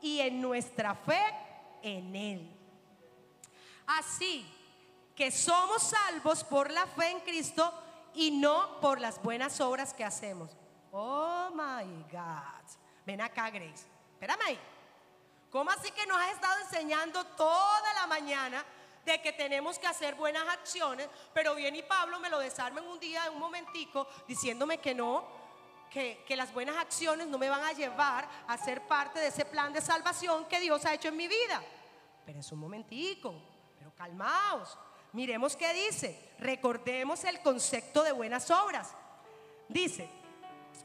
[0.00, 1.22] y en nuestra fe
[1.82, 2.55] en Él.
[3.98, 4.46] Así
[5.14, 7.72] que somos salvos por la fe en Cristo
[8.14, 10.50] y no por las buenas obras que hacemos.
[10.92, 12.66] Oh my God.
[13.06, 13.86] Ven acá, Grace.
[14.12, 14.58] Espérame ahí.
[15.50, 18.64] ¿Cómo así que nos has estado enseñando toda la mañana
[19.06, 22.88] de que tenemos que hacer buenas acciones, pero viene y Pablo me lo desarma en
[22.88, 25.24] un día, en un momentico, diciéndome que no,
[25.88, 29.44] que, que, las buenas acciones no me van a llevar a ser parte de ese
[29.44, 31.62] plan de salvación que Dios ha hecho en mi vida.
[32.26, 33.55] Pero es un momentico,
[33.96, 34.78] calmaos.
[35.12, 36.34] Miremos qué dice.
[36.38, 38.92] Recordemos el concepto de buenas obras.
[39.68, 40.08] Dice,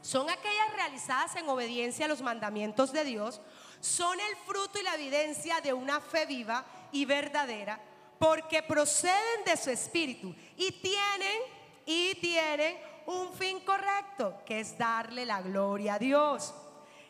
[0.01, 3.41] son aquellas realizadas en obediencia a los mandamientos de Dios,
[3.79, 7.79] son el fruto y la evidencia de una fe viva y verdadera
[8.21, 11.41] porque proceden de su espíritu y tienen
[11.87, 16.53] y tienen un fin correcto, que es darle la gloria a Dios.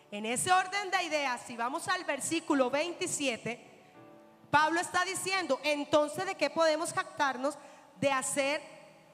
[0.09, 3.70] En ese orden de ideas, si vamos al versículo 27,
[4.51, 7.57] Pablo está diciendo, entonces de qué podemos jactarnos
[7.99, 8.61] de hacer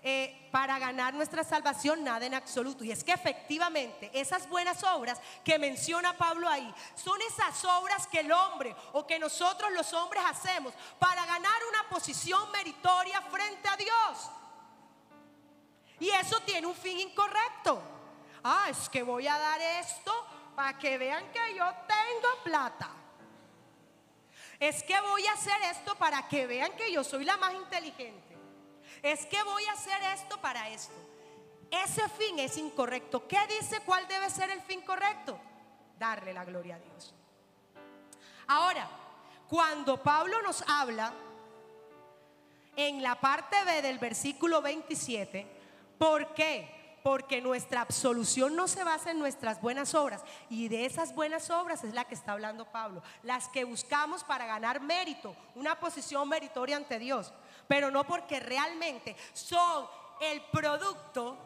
[0.01, 2.83] eh, para ganar nuestra salvación nada en absoluto.
[2.83, 8.21] Y es que efectivamente esas buenas obras que menciona Pablo ahí son esas obras que
[8.21, 13.77] el hombre o que nosotros los hombres hacemos para ganar una posición meritoria frente a
[13.77, 14.31] Dios.
[15.99, 17.81] Y eso tiene un fin incorrecto.
[18.43, 20.13] Ah, es que voy a dar esto
[20.55, 22.96] para que vean que yo tengo plata.
[24.59, 28.27] Es que voy a hacer esto para que vean que yo soy la más inteligente
[29.01, 30.93] es que voy a hacer esto para esto.
[31.69, 33.27] Ese fin es incorrecto.
[33.27, 35.37] ¿Qué dice cuál debe ser el fin correcto?
[35.99, 37.13] Darle la gloria a Dios.
[38.47, 38.89] Ahora,
[39.49, 41.13] cuando Pablo nos habla
[42.75, 45.45] en la parte B del versículo 27,
[45.97, 46.76] ¿por qué?
[47.07, 50.23] Porque nuestra absolución no se basa en nuestras buenas obras.
[50.49, 53.01] Y de esas buenas obras es la que está hablando Pablo.
[53.23, 57.31] Las que buscamos para ganar mérito, una posición meritoria ante Dios
[57.67, 59.87] pero no porque realmente son
[60.21, 61.37] el producto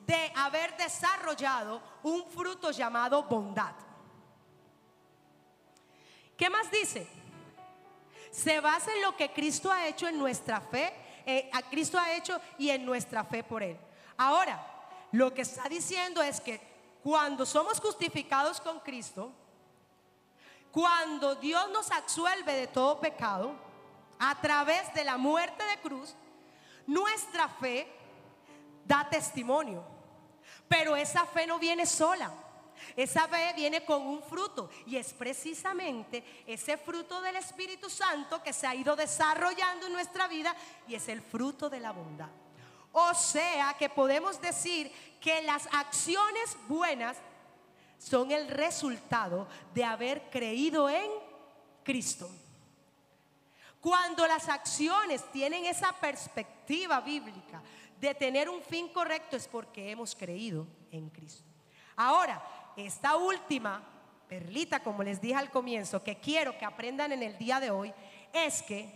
[0.00, 3.74] de haber desarrollado un fruto llamado bondad.
[6.36, 7.06] ¿Qué más dice?
[8.30, 10.92] Se basa en lo que Cristo ha hecho en nuestra fe,
[11.26, 13.78] eh, a Cristo ha hecho y en nuestra fe por Él.
[14.16, 14.79] Ahora,
[15.12, 16.60] lo que está diciendo es que
[17.02, 19.32] cuando somos justificados con Cristo,
[20.70, 23.54] cuando Dios nos absuelve de todo pecado,
[24.18, 26.14] a través de la muerte de cruz,
[26.86, 27.90] nuestra fe
[28.84, 29.82] da testimonio.
[30.68, 32.30] Pero esa fe no viene sola.
[32.96, 38.52] Esa fe viene con un fruto y es precisamente ese fruto del Espíritu Santo que
[38.52, 40.54] se ha ido desarrollando en nuestra vida
[40.88, 42.28] y es el fruto de la bondad.
[42.92, 47.16] O sea que podemos decir que las acciones buenas
[47.98, 51.10] son el resultado de haber creído en
[51.84, 52.28] Cristo.
[53.80, 57.62] Cuando las acciones tienen esa perspectiva bíblica
[58.00, 61.44] de tener un fin correcto es porque hemos creído en Cristo.
[61.96, 62.42] Ahora,
[62.76, 63.82] esta última
[64.28, 67.92] perlita, como les dije al comienzo, que quiero que aprendan en el día de hoy,
[68.32, 68.90] es que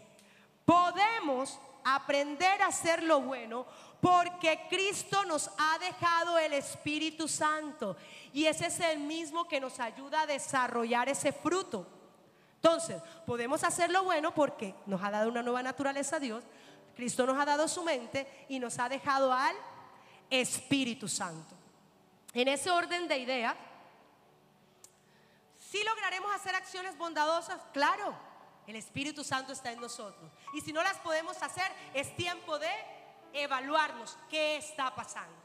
[0.64, 3.66] podemos aprender a hacer lo bueno
[4.04, 7.96] porque Cristo nos ha dejado el Espíritu Santo
[8.34, 11.86] y ese es el mismo que nos ayuda a desarrollar ese fruto.
[12.56, 16.44] Entonces, podemos hacer lo bueno porque nos ha dado una nueva naturaleza a Dios,
[16.94, 19.56] Cristo nos ha dado su mente y nos ha dejado al
[20.28, 21.54] Espíritu Santo.
[22.34, 23.56] En ese orden de ideas,
[25.70, 28.14] si lograremos hacer acciones bondadosas, claro,
[28.66, 30.30] el Espíritu Santo está en nosotros.
[30.52, 32.68] Y si no las podemos hacer, es tiempo de
[33.34, 35.36] evaluarnos qué está pasando.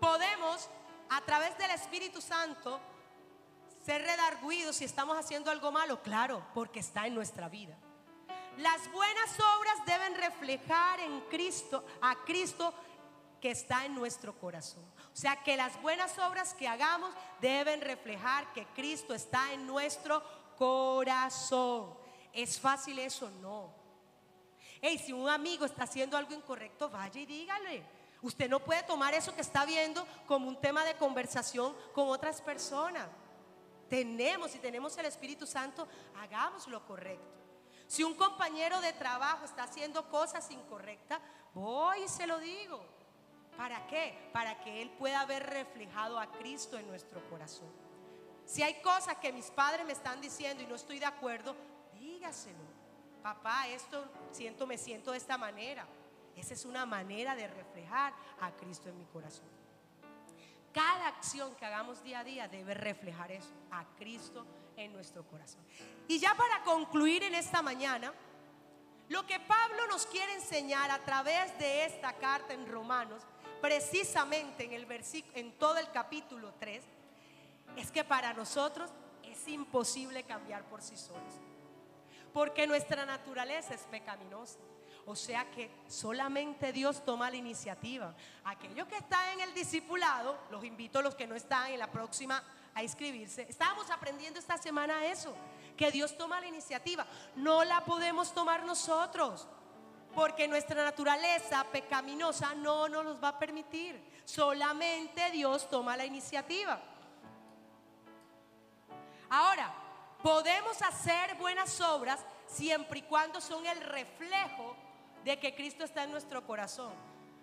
[0.00, 0.68] Podemos,
[1.10, 2.80] a través del Espíritu Santo,
[3.84, 7.76] ser redarguidos si estamos haciendo algo malo, claro, porque está en nuestra vida.
[8.58, 12.72] Las buenas obras deben reflejar en Cristo, a Cristo
[13.40, 14.84] que está en nuestro corazón.
[15.12, 20.22] O sea que las buenas obras que hagamos deben reflejar que Cristo está en nuestro
[20.56, 21.94] corazón.
[22.32, 23.30] ¿Es fácil eso?
[23.42, 23.85] No.
[24.88, 27.82] Hey, si un amigo está haciendo algo incorrecto, vaya y dígale.
[28.22, 32.40] Usted no puede tomar eso que está viendo como un tema de conversación con otras
[32.40, 33.08] personas
[33.88, 35.86] tenemos y tenemos el Espíritu Santo,
[36.20, 37.24] hagamos lo correcto.
[37.86, 41.20] Si un compañero de trabajo está haciendo cosas incorrectas,
[41.54, 42.84] voy y se lo digo.
[43.56, 44.30] ¿Para qué?
[44.32, 47.70] Para que él pueda ver reflejado a Cristo en nuestro corazón.
[48.44, 51.54] Si hay cosas que mis padres me están diciendo y no estoy de acuerdo,
[51.94, 52.65] dígaselo.
[53.26, 55.84] Papá, esto siento, me siento de esta manera.
[56.36, 59.48] Esa es una manera de reflejar a Cristo en mi corazón.
[60.72, 64.46] Cada acción que hagamos día a día debe reflejar eso, a Cristo
[64.76, 65.60] en nuestro corazón.
[66.06, 68.12] Y ya para concluir en esta mañana,
[69.08, 73.22] Lo que Pablo nos quiere enseñar a través de esta carta en Romanos,
[73.60, 76.84] precisamente en el versículo en todo el capítulo 3,
[77.76, 78.90] es que para nosotros
[79.24, 81.40] es imposible cambiar por sí solos.
[82.36, 84.58] Porque nuestra naturaleza es pecaminosa.
[85.06, 88.14] O sea que solamente Dios toma la iniciativa.
[88.44, 91.90] Aquellos que están en el discipulado, los invito a los que no están en la
[91.90, 93.46] próxima a inscribirse.
[93.48, 95.34] Estábamos aprendiendo esta semana eso,
[95.78, 97.06] que Dios toma la iniciativa.
[97.36, 99.48] No la podemos tomar nosotros,
[100.14, 103.98] porque nuestra naturaleza pecaminosa no nos los va a permitir.
[104.26, 106.78] Solamente Dios toma la iniciativa.
[109.30, 109.85] Ahora,
[110.26, 112.18] podemos hacer buenas obras
[112.48, 114.74] siempre y cuando son el reflejo
[115.22, 116.92] de que Cristo está en nuestro corazón.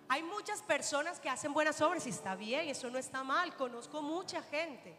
[0.06, 4.02] Hay muchas personas que hacen buenas obras y está bien, eso no está mal, conozco
[4.02, 4.94] mucha gente.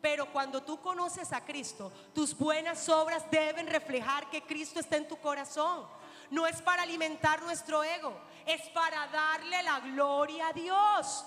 [0.00, 5.06] Pero cuando tú conoces a Cristo, tus buenas obras deben reflejar que Cristo está en
[5.06, 5.86] tu corazón.
[6.30, 11.26] No es para alimentar nuestro ego, es para darle la gloria a Dios.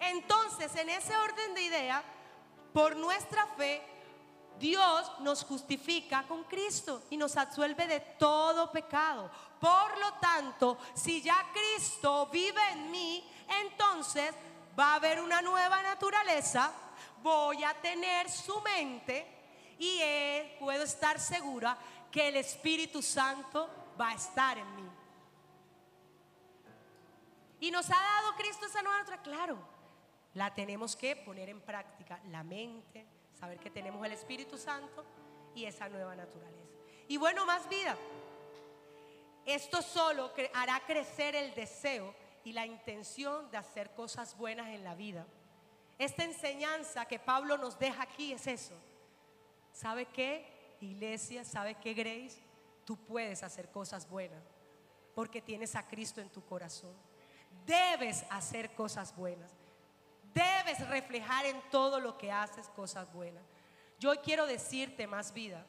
[0.00, 2.02] Entonces, en ese orden de idea,
[2.72, 3.90] por nuestra fe,
[4.58, 9.30] Dios nos justifica con Cristo y nos absuelve de todo pecado.
[9.60, 13.28] Por lo tanto, si ya Cristo vive en mí,
[13.62, 14.34] entonces
[14.78, 16.72] va a haber una nueva naturaleza,
[17.22, 19.26] voy a tener su mente
[19.78, 20.00] y
[20.58, 21.76] puedo estar segura
[22.10, 23.68] que el Espíritu Santo
[24.00, 24.90] va a estar en mí.
[27.60, 29.74] Y nos ha dado Cristo esa nueva naturaleza, claro
[30.34, 35.04] la tenemos que poner en práctica, la mente, saber que tenemos el Espíritu Santo
[35.54, 36.72] y esa nueva naturaleza.
[37.08, 37.96] Y bueno, más vida.
[39.44, 42.14] Esto solo hará crecer el deseo
[42.44, 45.26] y la intención de hacer cosas buenas en la vida.
[45.98, 48.74] Esta enseñanza que Pablo nos deja aquí es eso.
[49.72, 51.44] ¿Sabe qué, iglesia?
[51.44, 52.42] ¿Sabe qué, Grace?
[52.84, 54.42] Tú puedes hacer cosas buenas
[55.14, 56.94] porque tienes a Cristo en tu corazón.
[57.66, 59.52] Debes hacer cosas buenas.
[60.34, 63.44] Debes reflejar en todo lo que haces cosas buenas.
[63.98, 65.64] Yo quiero decirte más vida,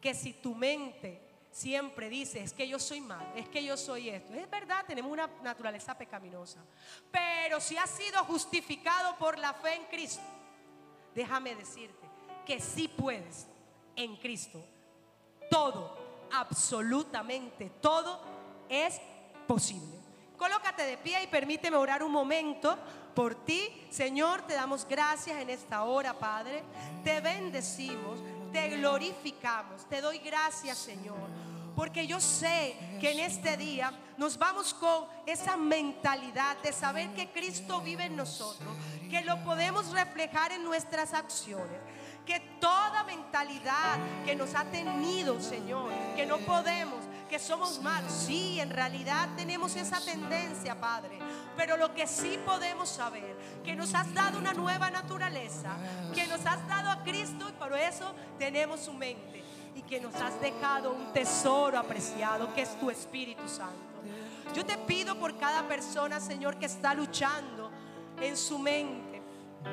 [0.00, 1.20] que si tu mente
[1.50, 5.10] siempre dice, es que yo soy mal, es que yo soy esto, es verdad, tenemos
[5.10, 6.60] una naturaleza pecaminosa,
[7.10, 10.22] pero si has sido justificado por la fe en Cristo,
[11.14, 12.08] déjame decirte
[12.46, 13.46] que sí puedes
[13.96, 14.64] en Cristo.
[15.50, 18.20] Todo, absolutamente todo
[18.68, 19.00] es
[19.46, 19.98] posible.
[20.36, 22.78] Colócate de pie y permíteme orar un momento
[23.14, 23.86] por ti.
[23.90, 26.62] Señor, te damos gracias en esta hora, Padre.
[27.04, 28.20] Te bendecimos,
[28.52, 29.88] te glorificamos.
[29.88, 31.28] Te doy gracias, Señor.
[31.76, 37.30] Porque yo sé que en este día nos vamos con esa mentalidad de saber que
[37.30, 38.68] Cristo vive en nosotros,
[39.08, 41.80] que lo podemos reflejar en nuestras acciones
[42.30, 47.00] que toda mentalidad que nos ha tenido, Señor, que no podemos,
[47.30, 48.12] que somos malos.
[48.12, 51.16] Sí, en realidad tenemos esa tendencia, Padre.
[51.56, 55.76] Pero lo que sí podemos saber, que nos has dado una nueva naturaleza,
[56.12, 59.44] que nos has dado a Cristo y por eso tenemos su mente.
[59.76, 64.02] Y que nos has dejado un tesoro apreciado, que es tu Espíritu Santo.
[64.52, 67.70] Yo te pido por cada persona, Señor, que está luchando
[68.20, 69.22] en su mente.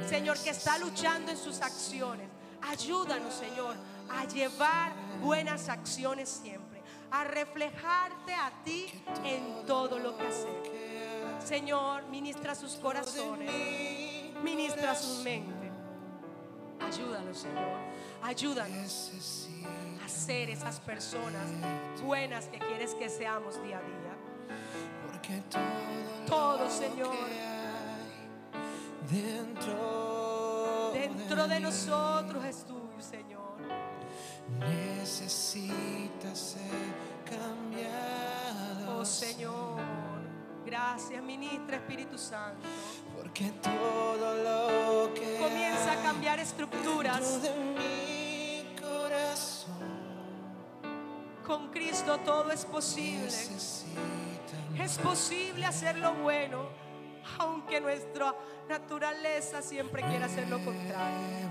[0.08, 2.30] Señor, que está luchando en sus acciones.
[2.62, 3.76] Ayúdanos, Señor,
[4.10, 6.67] a llevar buenas acciones siempre
[7.12, 8.88] a reflejarte a ti
[9.24, 11.44] en todo lo que hacemos.
[11.44, 15.72] Señor, ministra sus corazones, ministra su mente.
[16.80, 17.80] Ayúdanos, Señor.
[18.22, 19.12] Ayúdanos
[20.04, 21.48] a ser esas personas
[22.04, 24.18] buenas que quieres que seamos día a día.
[25.06, 25.42] Porque
[26.28, 27.16] todo, Señor,
[29.10, 33.48] dentro, dentro de nosotros es tuyo, Señor
[35.08, 36.60] necesita ser
[37.24, 39.00] cambiado.
[39.00, 39.80] Oh Señor,
[40.66, 42.68] gracias, ministra Espíritu Santo.
[43.16, 49.78] Porque todo lo que comienza a cambiar estructuras de mi corazón.
[51.46, 53.32] Con Cristo todo es posible.
[54.78, 56.68] Es posible hacer lo bueno,
[57.40, 58.36] aunque nuestra
[58.68, 61.48] naturaleza siempre quiera hacer lo contrario.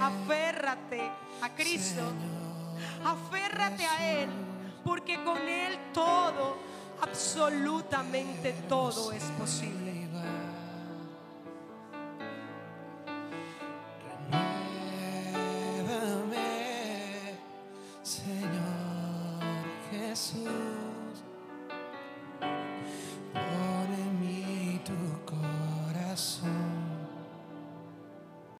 [0.00, 2.02] Aférrate a Cristo.
[3.04, 4.28] Aférrate a Él,
[4.84, 6.56] porque con Él todo,
[7.00, 9.87] absolutamente todo es posible.